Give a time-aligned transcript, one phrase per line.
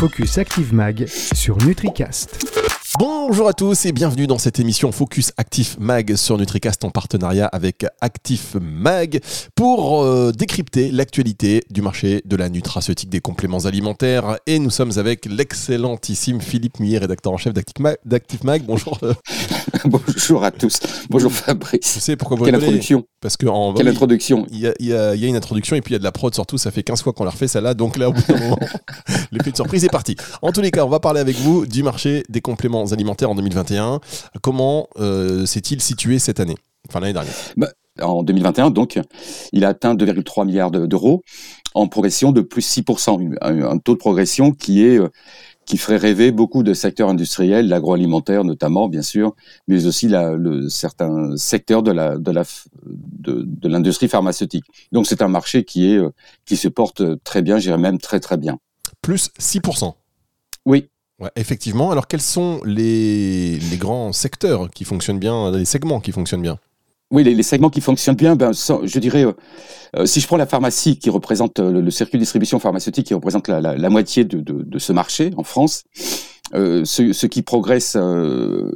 [0.00, 2.46] Focus Active Mag sur NutriCast.
[2.98, 7.46] Bonjour à tous et bienvenue dans cette émission Focus Active Mag sur NutriCast en partenariat
[7.46, 9.20] avec Active Mag
[9.54, 14.38] pour euh, décrypter l'actualité du marché de la nutraceutique des compléments alimentaires.
[14.46, 18.64] Et nous sommes avec l'excellentissime Philippe Muyer, rédacteur en chef d'Active Mag.
[18.64, 18.98] Bonjour.
[19.84, 20.80] Bonjour à tous.
[21.08, 21.94] Bonjour Fabrice.
[21.94, 24.92] Je sais pourquoi vous Quelle introduction Parce que en, Quelle introduction Il y, a, y
[24.92, 26.58] a, il y, a, une introduction et puis il y a de la prod surtout.
[26.58, 27.74] Ça fait 15 fois qu'on leur fait celle-là.
[27.74, 28.58] Donc là, au bout d'un moment,
[29.32, 30.16] l'effet de surprise est parti.
[30.42, 33.34] En tous les cas, on va parler avec vous du marché des compléments alimentaires en
[33.34, 34.00] 2021.
[34.42, 36.56] Comment euh, s'est-il situé cette année
[36.88, 37.34] Enfin, l'année dernière?
[37.56, 37.68] Bah,
[38.00, 38.98] En 2021, donc,
[39.52, 41.22] il a atteint 2,3 milliards d'euros
[41.74, 43.36] en progression de plus 6%.
[43.40, 44.98] Un, taux de progression qui est...
[44.98, 45.08] Euh,
[45.66, 49.36] qui ferait rêver beaucoup de secteurs industriels, l'agroalimentaire notamment, bien sûr,
[49.68, 50.10] mais aussi
[50.68, 51.92] certains secteurs de,
[53.22, 54.64] de l'industrie pharmaceutique.
[54.90, 56.10] Donc c'est un marché qui est euh,
[56.44, 58.58] qui se porte très bien, j'irais même très très bien.
[59.02, 59.94] Plus 6%.
[60.66, 60.88] Oui.
[61.20, 61.90] Ouais, effectivement.
[61.90, 66.58] Alors quels sont les, les grands secteurs qui fonctionnent bien, les segments qui fonctionnent bien?
[67.10, 69.32] Oui, les, les, segments qui fonctionnent bien, ben, je dirais, euh,
[69.96, 73.06] euh, si je prends la pharmacie qui représente euh, le, le, circuit de distribution pharmaceutique
[73.06, 75.82] qui représente la, la, la moitié de, de, de, ce marché en France,
[76.54, 78.70] euh, ce, ce, qui progresse euh,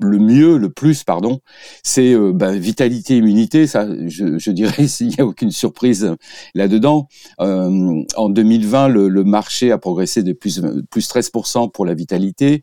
[0.00, 1.40] le mieux, le plus, pardon,
[1.82, 3.66] c'est ben, vitalité, immunité.
[3.66, 6.14] Ça, je, dirais, s'il n'y a aucune surprise
[6.54, 7.08] là-dedans.
[7.38, 12.62] en 2020, le, marché a progressé de plus, plus 13% pour la vitalité.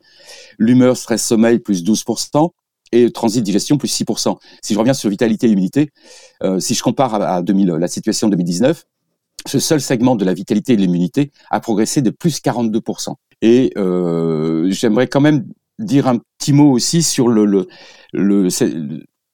[0.58, 2.52] L'humeur, stress, sommeil, plus 12%
[2.92, 4.38] et transit digestion plus 6%.
[4.62, 5.92] Si je reviens sur vitalité et immunité,
[6.44, 8.86] euh, si je compare à, à 2000, la situation de 2019,
[9.48, 13.16] ce seul segment de la vitalité et de l'immunité a progressé de plus 42%.
[13.42, 15.46] Et euh, j'aimerais quand même
[15.82, 17.64] dire un petit mot aussi sur la,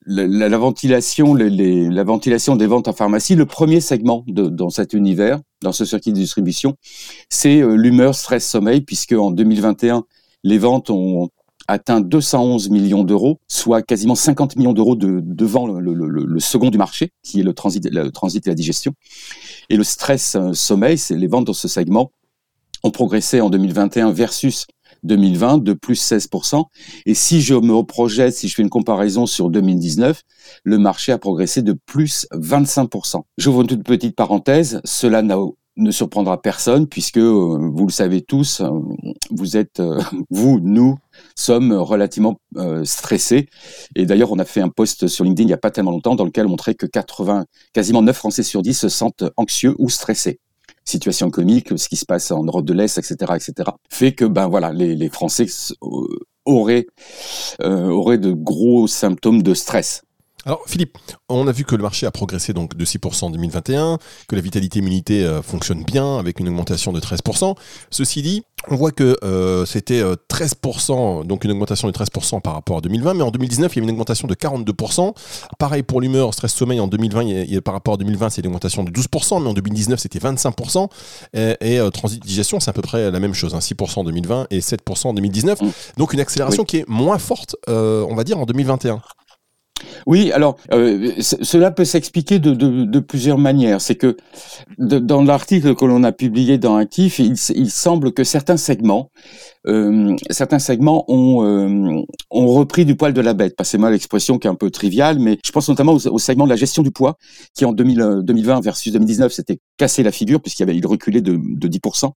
[0.08, 5.72] la, ventilation, la ventilation des ventes en pharmacie, le premier segment dans cet univers, dans
[5.72, 6.76] ce circuit de distribution,
[7.30, 10.04] c'est euh, l'humeur, stress, sommeil, puisque en 2021,
[10.44, 11.30] les ventes ont
[11.68, 17.12] atteint 211 millions d'euros, soit quasiment 50 millions d'euros de, devant le, second du marché,
[17.24, 18.94] qui est le transit, le transit et la digestion.
[19.70, 22.12] Et le stress euh, sommeil, c'est les ventes dans ce segment
[22.84, 24.68] ont progressé en 2021 versus
[25.04, 26.64] 2020 de plus 16%.
[27.06, 30.22] Et si je me projette, si je fais une comparaison sur 2019,
[30.64, 33.22] le marché a progressé de plus 25%.
[33.38, 34.82] J'ouvre une toute petite parenthèse.
[34.84, 38.70] Cela ne surprendra personne puisque euh, vous le savez tous, euh,
[39.32, 40.98] vous êtes, euh, vous, nous,
[41.36, 42.40] sommes relativement
[42.84, 43.48] stressés.
[43.96, 46.16] Et d'ailleurs, on a fait un post sur LinkedIn il n'y a pas tellement longtemps
[46.16, 49.90] dans lequel on montrait que 80, quasiment 9 Français sur 10 se sentent anxieux ou
[49.90, 50.40] stressés.
[50.88, 54.48] Situation comique, ce qui se passe en Europe de l'Est, etc., etc., fait que ben
[54.48, 55.46] voilà, les, Français
[56.46, 56.88] auraient
[57.60, 60.04] auraient de gros symptômes de stress.
[60.48, 63.98] Alors Philippe, on a vu que le marché a progressé donc de 6% en 2021,
[64.30, 67.58] que la vitalité immunité euh, fonctionne bien avec une augmentation de 13%.
[67.90, 72.54] Ceci dit, on voit que euh, c'était 13%, euh, donc une augmentation de 13% par
[72.54, 75.14] rapport à 2020, mais en 2019, il y avait une augmentation de 42%.
[75.58, 78.42] Pareil pour l'humeur, stress sommeil en 2020, il y a, par rapport à 2020, c'est
[78.42, 80.90] une augmentation de 12%, mais en 2019, c'était 25%.
[81.34, 84.04] Et, et euh, transit digestion, c'est à peu près la même chose, hein, 6% en
[84.04, 85.60] 2020 et 7% en 2019.
[85.98, 86.68] Donc une accélération oui.
[86.68, 89.02] qui est moins forte, on va dire, en 2021.
[90.06, 93.82] Oui, alors euh, cela peut s'expliquer de, plusieurs manières.
[93.82, 94.18] C'est que
[94.78, 97.38] dans l'article que l'on a publié dans Actif, il,
[97.70, 99.12] semble que certains segments,
[99.68, 102.02] euh, certains segments ont, euh,
[102.32, 103.56] ont repris du poil de la bête.
[103.56, 106.50] Passez-moi l'expression qui est un peu triviale, mais je pense notamment au, au, segment de
[106.50, 107.18] la gestion du poids,
[107.56, 111.38] qui en 2000, 2020 versus 2019 s'était cassé la figure puisqu'il avait il reculé de,
[111.42, 112.12] de 10%.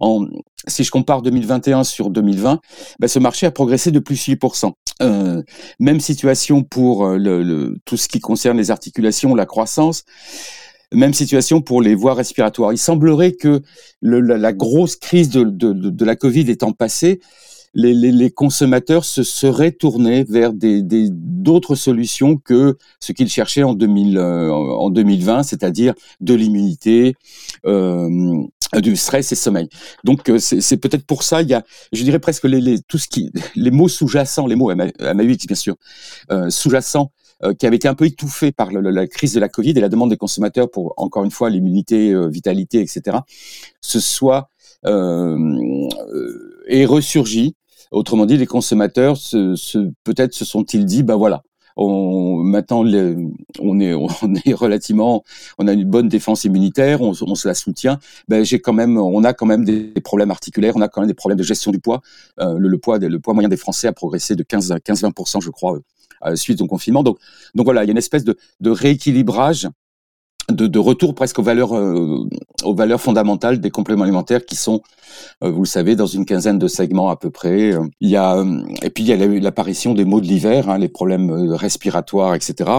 [0.00, 0.26] En,
[0.66, 2.60] si je compare 2021 sur 2020,
[2.98, 4.72] ben ce marché a progressé de plus 8%.
[5.02, 5.42] Euh,
[5.80, 10.04] même situation pour euh, le, le, tout ce qui concerne les articulations, la croissance.
[10.94, 12.72] Même situation pour les voies respiratoires.
[12.72, 13.62] Il semblerait que
[14.00, 17.20] le, la, la, grosse crise de, de, de, la Covid étant passée,
[17.74, 23.64] les, les, les, consommateurs se seraient tournés vers d'autres des, solutions que ce qu'ils cherchaient
[23.64, 27.14] en, 2000, euh, en 2020, c'est-à-dire de l'immunité,
[27.66, 28.44] euh,
[28.80, 29.68] du stress et sommeil.
[30.04, 31.62] Donc euh, c'est peut-être pour ça il y a,
[31.92, 35.56] je dirais presque les, les tout ce qui, les mots sous-jacents, les mots MAUX bien
[35.56, 35.76] sûr,
[36.30, 37.12] euh, sous-jacents
[37.58, 40.10] qui avaient été un peu étouffés par la crise de la Covid et la demande
[40.10, 43.18] des consommateurs pour encore une fois l'immunité, euh, vitalité, etc.
[43.80, 44.48] Ce soit
[44.86, 45.88] euh,
[46.66, 47.54] est ressurgi.
[47.90, 51.42] Autrement dit, les consommateurs se, se peut-être se sont-ils dit, ben voilà,
[51.76, 52.84] on, maintenant
[53.60, 55.24] on est on est relativement
[55.58, 57.98] on a une bonne défense immunitaire on, se la soutient
[58.28, 61.08] ben j'ai quand même on a quand même des, problèmes articulaires on a quand même
[61.08, 62.00] des problèmes de gestion du poids
[62.40, 65.42] euh, le, le, poids le poids moyen des Français a progressé de 15 15 20%
[65.42, 65.82] je crois euh,
[66.34, 67.02] suite au confinement.
[67.02, 67.18] Donc
[67.56, 68.36] voilà il y a une espèce de
[68.70, 69.68] rééquilibrage
[70.50, 72.28] de, retour presque aux valeurs, euh,
[72.62, 74.82] aux valeurs fondamentales des compléments alimentaires qui sont,
[75.42, 77.72] euh, vous le savez, dans une quinzaine de segments à peu près.
[78.00, 78.44] Il y a,
[78.82, 82.34] et puis il y a l'apparition des maux de l'hiver, hein, les problèmes euh, respiratoires,
[82.34, 82.70] etc.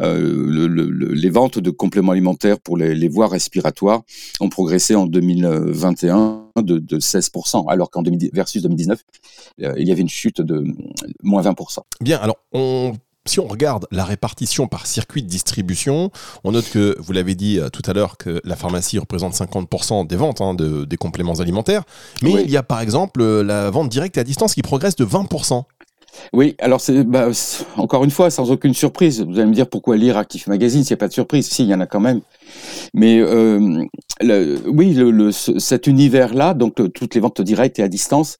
[0.00, 4.02] Le, le, les ventes de compléments alimentaires pour les, voies respiratoires
[4.40, 8.02] ont progressé en 2021 de, de 16%, alors qu'en
[8.32, 9.00] versus 2019,
[9.58, 10.64] il y avait une chute de
[11.22, 11.80] moins 20%.
[12.00, 12.94] Bien, alors on
[13.26, 16.10] si on regarde la répartition par circuit de distribution,
[16.44, 20.06] on note que, vous l'avez dit euh, tout à l'heure, que la pharmacie représente 50%
[20.06, 21.84] des ventes hein, de, des compléments alimentaires.
[22.22, 25.04] Mais il y a par exemple euh, la vente directe à distance qui progresse de
[25.04, 25.64] 20%.
[26.32, 27.28] Oui, alors c'est bah,
[27.76, 29.22] encore une fois sans aucune surprise.
[29.22, 31.48] Vous allez me dire pourquoi lire Actif Magazine s'il n'y a pas de surprise?
[31.48, 32.20] Si, il y en a quand même.
[32.92, 33.82] Mais euh,
[34.20, 38.38] le, oui, le, cet univers-là, donc toutes les ventes directes et à distance,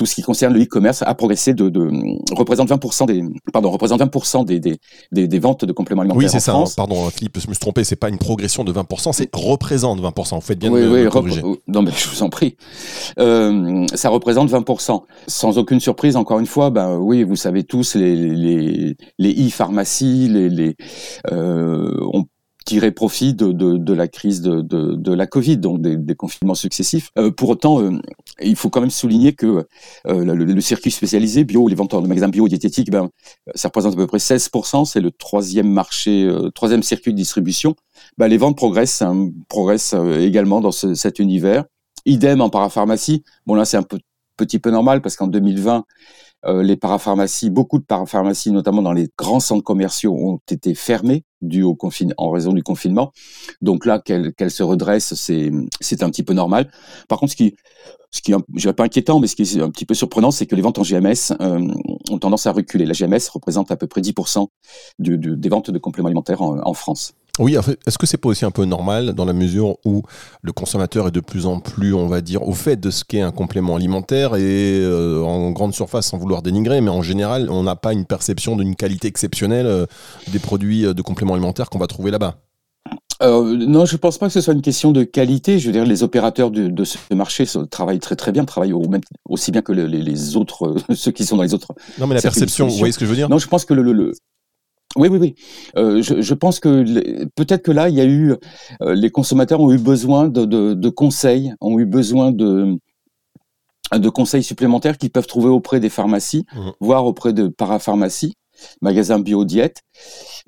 [0.00, 1.90] tout ce qui concerne le e-commerce a progressé de, de
[2.34, 4.78] représente 20% des pardon représente 20% des, des,
[5.12, 6.26] des, des, ventes de compléments alimentaires.
[6.26, 6.54] Oui, c'est ça.
[6.54, 7.84] Hein, pardon, Philippe, je me suis trompé.
[7.84, 10.36] C'est pas une progression de 20%, c'est représente 20%.
[10.36, 11.42] Vous faites bien oui, de oui, me corriger.
[11.68, 12.56] Non, mais je vous en prie.
[13.18, 15.02] Euh, ça représente 20%.
[15.26, 20.28] Sans aucune surprise, encore une fois, ben oui, vous savez tous les les les e-pharmacies,
[20.30, 20.76] les, les
[21.30, 22.24] euh, on
[22.70, 27.10] tirer profit de, de, la crise de, de, la Covid, donc des, confinements successifs.
[27.18, 27.98] Euh, pour autant, euh,
[28.40, 29.66] il faut quand même souligner que
[30.06, 33.10] euh, le, circuit spécialisé bio, les ventes de magasins bio diététiques, ben,
[33.56, 37.74] ça représente à peu près 16%, c'est le troisième marché, troisième circuit de distribution.
[38.18, 41.64] Ben, les ventes progressent, hein, progressent également dans ce, cet univers.
[42.06, 43.24] Idem en parapharmacie.
[43.46, 43.86] Bon là, c'est un
[44.36, 45.84] petit peu normal parce qu'en 2020,
[46.46, 51.24] euh, les parapharmacies, beaucoup de parapharmacies, notamment dans les grands centres commerciaux, ont été fermées
[51.42, 51.76] dû au
[52.18, 53.12] en raison du confinement.
[53.62, 56.70] Donc là, qu'elle qu'elle se redresse, c'est un petit peu normal.
[57.08, 57.54] Par contre, ce qui
[58.10, 60.46] ce qui est, je pas inquiétant, mais ce qui est un petit peu surprenant, c'est
[60.46, 61.72] que les ventes en GMS euh,
[62.10, 62.84] ont tendance à reculer.
[62.84, 64.48] La GMS représente à peu près 10%
[64.98, 67.14] du, du, des ventes de compléments alimentaires en, en France.
[67.40, 67.56] Oui,
[67.86, 70.02] est-ce que c'est pas aussi un peu normal dans la mesure où
[70.42, 73.22] le consommateur est de plus en plus, on va dire, au fait de ce qu'est
[73.22, 77.62] un complément alimentaire et euh, en grande surface, sans vouloir dénigrer, mais en général, on
[77.62, 79.86] n'a pas une perception d'une qualité exceptionnelle euh,
[80.30, 82.36] des produits euh, de compléments alimentaires qu'on va trouver là-bas?
[83.22, 85.58] Euh, non, je pense pas que ce soit une question de qualité.
[85.58, 88.86] Je veux dire, les opérateurs de, de ce marché travaillent très très bien, travaillent au
[88.88, 91.72] même, aussi bien que les, les autres, ceux qui sont dans les autres.
[91.98, 93.28] Non, mais la perception, vous voyez ce que je veux dire?
[93.28, 94.12] Non, je pense que le
[94.96, 95.34] oui, oui, oui.
[95.76, 98.34] Euh, je, je, pense que peut-être que là, il y a eu,
[98.82, 102.76] euh, les consommateurs ont eu besoin de, de, de, conseils, ont eu besoin de,
[103.94, 106.70] de conseils supplémentaires qu'ils peuvent trouver auprès des pharmacies, mmh.
[106.80, 108.34] voire auprès de parapharmacies,
[108.82, 109.82] magasins bio-diète.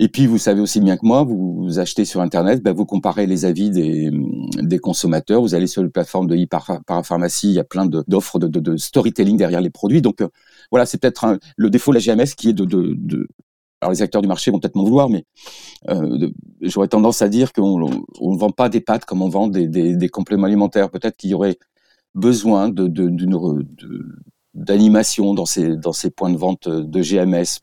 [0.01, 2.85] Et puis, vous savez aussi bien que moi, vous, vous achetez sur Internet, ben, vous
[2.85, 4.11] comparez les avis des,
[4.59, 8.49] des consommateurs, vous allez sur les plateformes de e-parapharmacie, il y a plein d'offres de,
[8.49, 10.03] de, de, storytelling derrière les produits.
[10.03, 10.29] Donc, euh,
[10.73, 13.29] voilà, c'est peut-être le défaut de la GMS qui est de, de,
[13.83, 15.25] alors les acteurs du marché vont peut-être m'en vouloir, mais
[15.91, 16.31] euh,
[16.61, 20.47] j'aurais tendance à dire qu'on ne vend pas des pâtes comme on vend des, compléments
[20.47, 20.89] alimentaires.
[20.89, 21.59] Peut-être qu'il y aurait
[22.15, 22.87] besoin de,
[24.55, 27.59] d'animation dans ces, dans ces points de vente de GMS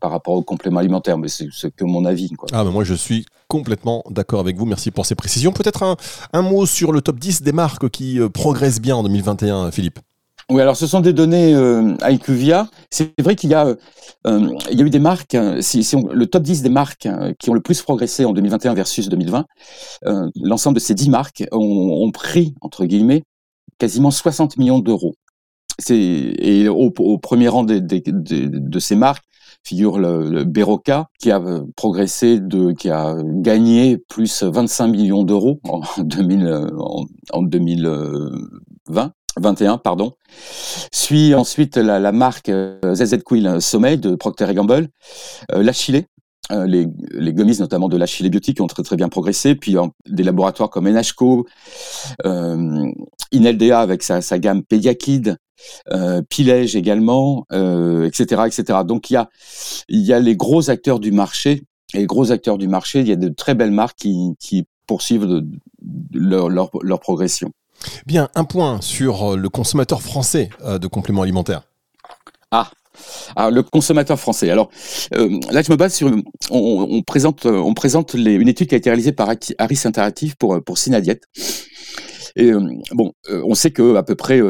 [0.00, 2.30] par rapport aux compléments alimentaires, mais c'est que mon avis.
[2.50, 5.52] Ah, mais moi je suis complètement d'accord avec vous, merci pour ces précisions.
[5.52, 5.96] Peut-être un,
[6.32, 10.00] un, mot sur le top 10 des marques qui euh, progressent bien en 2021, Philippe
[10.50, 12.68] oui, alors ce sont des données euh, IQVIA.
[12.90, 13.66] C'est vrai qu'il y a,
[14.26, 16.68] euh, il y a eu des marques, hein, si, si on, le top 10 des
[16.68, 19.46] marques hein, qui ont le plus progressé en 2021 versus 2020,
[20.06, 23.22] euh, l'ensemble de ces 10 marques ont, ont, pris, entre guillemets,
[23.78, 25.14] quasiment 60 millions d'euros.
[25.88, 29.24] Et au, au, premier rang de, de, de, de ces marques
[29.62, 31.40] figure le, le Beroca, qui a
[31.76, 39.12] progressé, de, qui a gagné plus 25 millions d'euros en, 2000, en, en 2020.
[39.40, 40.12] 21, pardon.
[40.92, 44.88] Suit ensuite la, la marque ZZ Quill Sommeil de Procter Gamble,
[45.52, 46.04] euh, la Chile,
[46.52, 49.54] euh, les, les gummies notamment de la Chile Beauty qui ont très très bien progressé,
[49.54, 51.46] puis euh, des laboratoires comme NHCO,
[52.26, 52.90] euh,
[53.30, 55.36] Ineldea avec sa, sa gamme Pediakid,
[55.92, 58.80] euh, Pilège également, etc., etc.
[58.84, 59.28] Donc il y a
[59.88, 61.62] y a les gros acteurs du marché
[61.94, 64.64] et les gros acteurs du marché, il y a de très belles marques qui, qui
[64.86, 67.52] poursuivent de, de leur, leur, leur progression.
[68.06, 71.62] Bien, un point sur euh, le consommateur français euh, de compléments alimentaires.
[72.50, 72.70] Ah,
[73.36, 74.50] alors, le consommateur français.
[74.50, 74.70] Alors
[75.14, 76.10] euh, là, je me base sur.
[76.50, 77.44] On, présente,
[78.14, 81.28] une étude qui a été réalisée par Harris Interactive pour pour.
[82.36, 82.52] Et
[82.92, 84.40] bon, on sait que à peu près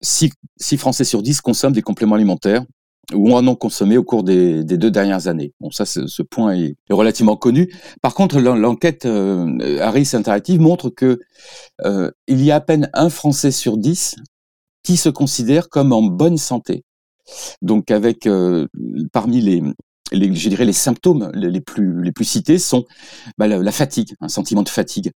[0.00, 2.64] 6, 6 Français sur 10 consomment des compléments alimentaires
[3.14, 5.52] ou en ont consommé au cours des, deux dernières années.
[5.60, 7.72] Bon, ça, ce point est, relativement connu.
[8.02, 11.20] Par contre, l'enquête euh, Harris Interactive montre que
[11.84, 14.16] euh, il y a à peine un Français sur dix
[14.82, 16.84] qui se considère comme en bonne santé.
[17.62, 18.66] Donc, avec euh,
[19.12, 19.62] parmi les
[20.12, 22.84] les, je dirais les symptômes les, plus les plus cités sont
[23.38, 25.10] bah, la, fatigue, un sentiment de fatigue,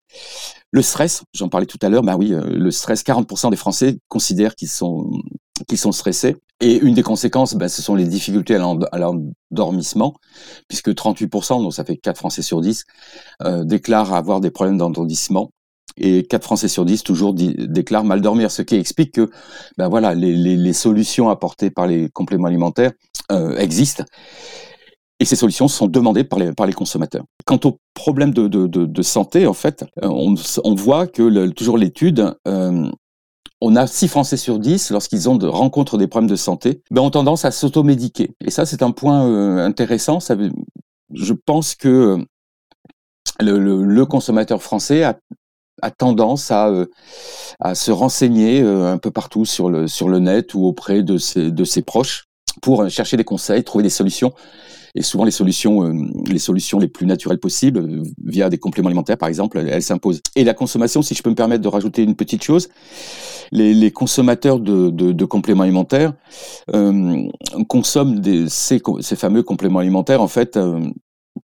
[0.70, 1.22] le stress.
[1.34, 2.02] J'en parlais tout à l'heure.
[2.02, 3.02] Bah oui, euh, le stress.
[3.02, 5.10] 40% des Français considèrent qu'ils sont
[5.66, 6.36] qu'ils sont stressés.
[6.60, 10.14] Et une des conséquences, bah, ce sont les difficultés à l'endormissement,
[10.66, 12.84] puisque 38%, donc ça fait 4 Français sur 10,
[13.44, 15.50] euh, déclarent avoir des problèmes d'endormissement
[15.96, 19.30] et 4 Français sur 10 toujours déclarent mal dormir, ce qui explique que
[19.76, 22.92] ben voilà, les, les, les solutions apportées par les compléments alimentaires
[23.32, 24.04] euh, existent.
[25.20, 27.24] Et ces solutions sont demandées par les, par les consommateurs.
[27.44, 30.34] Quant aux problèmes de, de, de, de santé, en fait, euh, on,
[30.64, 32.88] on voit que le, toujours l'étude, euh,
[33.60, 37.02] on a 6 Français sur 10, lorsqu'ils ont de, rencontrent des problèmes de santé, ben,
[37.02, 38.34] ont tendance à s'automédiquer.
[38.44, 40.18] Et ça, c'est un point euh, intéressant.
[41.12, 42.18] Je pense que
[43.40, 46.86] le, le, consommateur français a, tendance à, euh,
[47.60, 51.18] à se renseigner euh, un peu partout sur le, sur le net ou auprès de
[51.18, 52.26] ses, de ses proches
[52.62, 54.32] pour euh, chercher des conseils, trouver des solutions.
[54.98, 55.94] Et souvent, les solutions,
[56.26, 60.20] les solutions les plus naturelles possibles, via des compléments alimentaires, par exemple, elles, s'imposent.
[60.34, 62.68] Et la consommation, si je peux me permettre de rajouter une petite chose,
[63.52, 66.14] les, les consommateurs de, de, de, compléments alimentaires
[66.74, 67.28] euh,
[67.68, 70.80] consomment des, ces, ces, fameux compléments alimentaires, en fait, euh,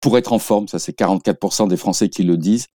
[0.01, 0.67] pour être en forme.
[0.67, 2.69] Ça, c'est 44% des Français qui le disent.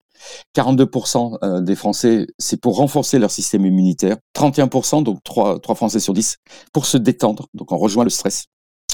[0.56, 4.18] 42% euh, des Français, c'est pour renforcer leur système immunitaire.
[4.36, 6.38] 31%, donc 3, 3 Français sur 10,
[6.72, 7.48] pour se détendre.
[7.56, 8.46] Donc on rejoint le stress.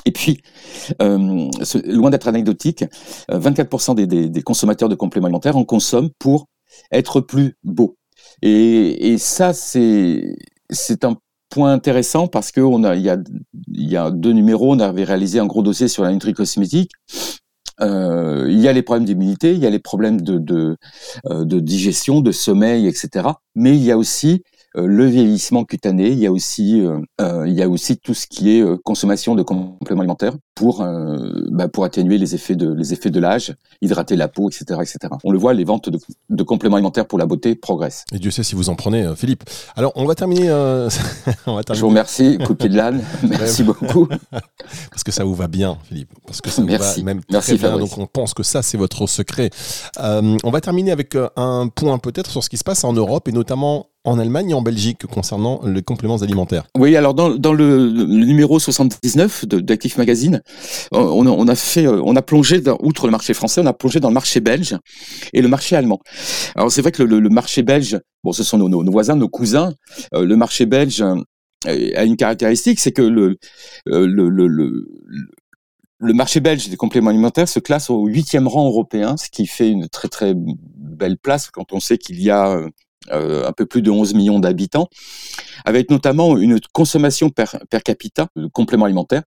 [0.05, 0.41] Et puis,
[1.01, 1.49] euh,
[1.85, 2.83] loin d'être anecdotique,
[3.29, 6.47] 24% euh, des, consommateurs de compléments alimentaires en consomment pour
[6.91, 7.97] être plus beau.
[8.41, 10.35] Et, et ça, c'est
[11.03, 11.15] un
[11.49, 13.17] point intéressant parce que a il y a
[13.67, 16.91] y a deux numéros, on avait réalisé un gros dossier sur la nutri cosmétique
[17.81, 20.77] euh, il y a les problèmes d'immunité, il y a les problèmes de, de,
[21.29, 23.27] euh, de, digestion, de sommeil, etc.
[23.55, 24.43] Mais il y a aussi
[24.75, 28.25] le vieillissement cutané, il y a aussi euh, euh, il y a aussi tout ce
[28.27, 30.85] qui est consommation de compléments alimentaires pour
[31.51, 35.13] bah, pour atténuer les effets de les effets de l'âge, hydrater la peau, etc., etc.
[35.23, 35.99] On le voit, les ventes de,
[36.29, 38.05] de, compléments alimentaires pour la beauté progressent.
[38.11, 39.43] Et Dieu sait si vous en prenez, Philippe.
[39.75, 40.51] Alors on va terminer.
[41.45, 41.75] on va terminer.
[41.75, 43.01] Je vous remercie, copie de l'âne.
[43.23, 44.07] Merci beaucoup.
[44.89, 46.09] Parce que ça vous va bien, Philippe.
[46.25, 47.01] Parce que ça vous Merci.
[47.01, 47.77] va même Merci, très bien.
[47.77, 49.49] Donc on pense que ça c'est votre secret.
[49.97, 53.31] on va terminer avec un point peut-être sur ce qui se passe en Europe et
[53.31, 56.65] notamment en Allemagne et en Belgique concernant les compléments alimentaires.
[56.77, 60.41] Oui, alors dans, dans le, le, numéro 79 d'Actif Magazine,
[60.91, 63.99] on, on, a fait, euh, on a plongé, outre le marché français, on a plongé
[63.99, 64.77] dans le marché belge
[65.31, 65.99] et le marché allemand.
[66.55, 69.73] Alors c'est vrai que le, marché belge, bon, ce sont nos, voisins, nos cousins.
[70.13, 71.15] Euh, le marché belge euh,
[71.95, 73.37] a une caractéristique, c'est que le,
[73.85, 79.29] le, le, le, marché belge des compléments alimentaires se classe au huitième rang européen, ce
[79.29, 82.69] qui fait une très très belle place quand on sait qu'il y a euh,
[83.11, 84.87] un peu plus de 11 millions d'habitants,
[85.65, 87.45] avec notamment une consommation per,
[87.83, 89.23] capita de compléments alimentaires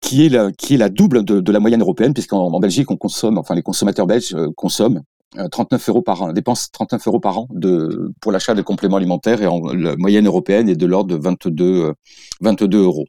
[0.00, 3.62] qui est la, double de, la moyenne européenne, puisqu'en en Belgique, on consomme, enfin les
[3.62, 5.02] consommateurs belges euh, consomment
[5.52, 8.96] 39 euh, euros par an, dépensent 39 euros par an de, pour l'achat de compléments
[8.96, 11.92] alimentaires et la moyenne européenne est de l'ordre de 22,
[12.40, 13.04] 22 euh, euros.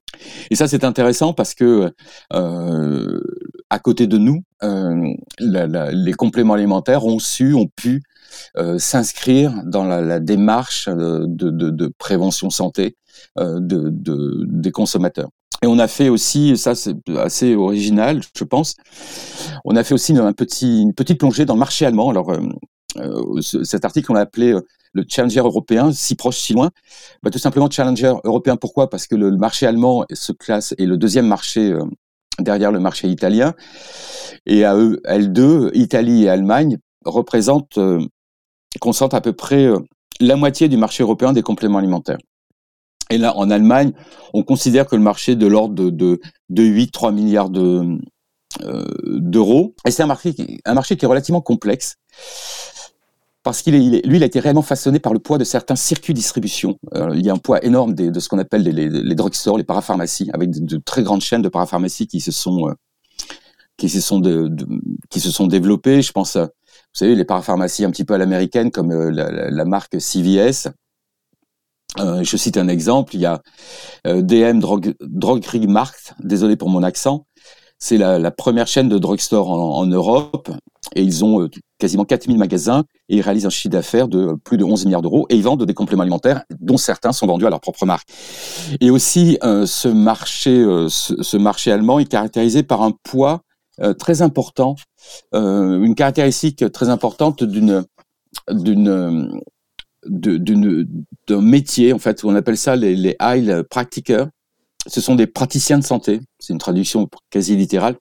[0.52, 1.92] Et ça, c'est intéressant parce que
[2.34, 3.22] euh,
[3.70, 8.11] à côté de nous, euh, les compléments alimentaires ont su, ont pu euh,
[8.78, 12.96] s'inscrire dans la, démarche de, prévention santé
[13.40, 15.30] euh, de, de, des consommateurs.
[15.64, 18.76] Et on a fait aussi, ça c'est assez original, je pense,
[19.64, 22.10] on a fait aussi un petit, une petite plongée dans le marché allemand.
[22.10, 22.40] Alors, euh,
[22.98, 24.62] euh cet article, on l'a appelé euh,
[24.94, 26.72] le Challenger européen, si proche, si loin.
[27.22, 28.90] Bah, tout simplement Challenger européen, pourquoi?
[28.90, 31.86] Parce que le, marché allemand se classe, est le deuxième marché euh,
[32.40, 33.54] derrière le marché italien.
[34.48, 37.78] Et à eux, L2, Italie et Allemagne représentent
[38.80, 39.80] concentre à peu près euh,
[40.20, 42.20] la moitié du marché européen des compléments alimentaires.
[43.10, 43.92] Et là, en Allemagne,
[44.34, 47.98] on considère que le marché est de l'ordre de, de, de 8-3 milliards euh,
[49.06, 49.76] d'euros.
[49.86, 51.98] Et c'est un marché, qui, un marché qui est relativement complexe
[53.44, 56.14] parce qu'il est, lui, il a été réellement façonné par le poids de certains circuits
[56.14, 56.78] de distribution.
[56.94, 60.30] Euh, il y a un poids énorme de ce qu'on appelle les, drugstores, les parapharmacies,
[60.34, 62.68] avec de, très grandes chaînes de parapharmacies qui se sont
[63.78, 64.22] qui se sont
[65.10, 66.04] qui se sont développées.
[66.04, 66.50] Je pense à
[66.94, 70.68] vous savez, les parapharmacies un petit peu à l'américaine, comme euh, la, marque CVS.
[72.00, 73.42] Euh, je cite un exemple, il y a
[74.08, 77.26] euh, DM Drug, Drogerie Markt, désolé pour mon accent,
[77.80, 80.52] c'est la, première chaîne de drugstore en, Europe,
[80.96, 84.64] et ils ont quasiment 4000 magasins, et ils réalisent un chiffre d'affaires de plus de
[84.66, 87.62] 11 milliards d'euros, et ils vendent des compléments alimentaires, dont certains sont vendus à leur
[87.62, 88.08] propre marque.
[88.82, 93.42] Et aussi, ce, marché, allemand est caractérisé par un poids
[93.98, 94.76] très important
[95.34, 97.84] une caractéristique très importante d'une
[98.50, 99.28] d'une
[101.28, 104.28] d'un métier en fait on appelle ça les les practiqueurs
[104.88, 107.98] ce sont des praticiens de santé c'est une traduction quasi littérale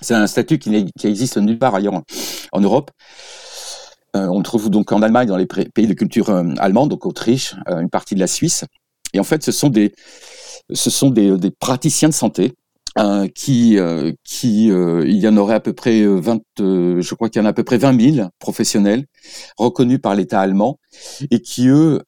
[0.00, 2.02] C'est un statut qui, qui, existe nulle part ailleurs
[2.52, 2.90] en, Europe.
[4.14, 7.06] Euh, on le trouve donc en Allemagne, dans les pays de culture euh, allemande, donc
[7.06, 8.64] Autriche, euh, une partie de la Suisse.
[9.14, 9.94] Et en fait, ce sont des,
[10.72, 12.54] ce sont des praticiens de santé
[13.34, 13.78] qui,
[14.24, 17.50] qui il y en aurait à peu près 20, je crois qu'il y en a
[17.50, 19.04] à peu près 20 000 professionnels
[19.58, 20.78] reconnus par l'État allemand
[21.30, 22.00] et qui eux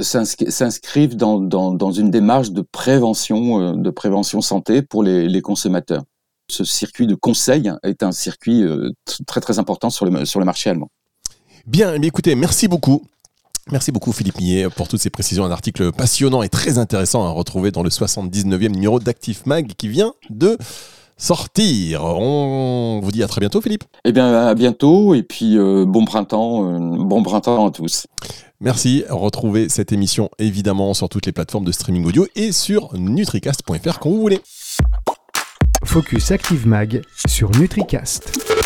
[0.00, 6.02] s'inscrivent dans, dans, dans, une démarche de prévention, de prévention santé pour les, les consommateurs
[6.52, 8.90] ce circuit de conseil est un circuit euh,
[9.26, 10.90] très très important sur le, sur le marché allemand.
[11.66, 13.06] Bien, écoutez, merci beaucoup.
[13.70, 15.44] Merci beaucoup Philippe Millet pour toutes ces précisions.
[15.44, 19.88] Un article passionnant et très intéressant à retrouver dans le 79e numéro d'Actif Mag qui
[19.88, 20.58] vient de
[21.16, 22.04] sortir.
[22.04, 23.84] On vous dit à très bientôt Philippe.
[24.04, 28.06] Eh bien à bientôt et puis euh, bon printemps, euh, bon printemps à tous.
[28.60, 29.04] Merci.
[29.08, 34.10] Retrouvez cette émission évidemment sur toutes les plateformes de streaming audio et sur nutricast.fr quand
[34.10, 34.40] vous voulez.
[35.84, 38.61] Focus Active Mag sur NutriCast.